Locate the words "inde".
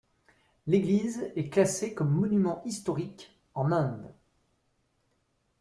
3.71-4.11